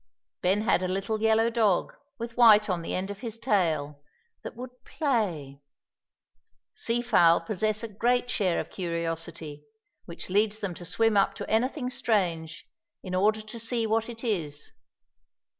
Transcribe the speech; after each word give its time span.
Ben 0.41 0.61
had 0.63 0.81
a 0.81 0.87
little 0.87 1.21
yellow 1.21 1.51
dog, 1.51 1.93
with 2.17 2.35
white 2.35 2.71
on 2.71 2.81
the 2.81 2.95
end 2.95 3.11
of 3.11 3.19
his 3.19 3.37
tail, 3.37 4.01
that 4.41 4.55
would 4.55 4.71
play. 4.83 5.61
Sea 6.73 7.03
fowl 7.03 7.39
possess 7.41 7.83
a 7.83 7.87
great 7.87 8.27
share 8.27 8.59
of 8.59 8.71
curiosity, 8.71 9.63
which 10.05 10.27
leads 10.27 10.59
them 10.59 10.73
to 10.73 10.85
swim 10.85 11.15
up 11.15 11.35
to 11.35 11.47
anything 11.47 11.91
strange, 11.91 12.65
in 13.03 13.13
order 13.13 13.41
to 13.43 13.59
see 13.59 13.85
what 13.85 14.09
it 14.09 14.23
is. 14.23 14.71